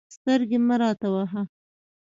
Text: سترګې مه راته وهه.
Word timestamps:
سترګې 0.15 0.57
مه 0.67 0.75
راته 0.81 1.07
وهه. 1.13 1.41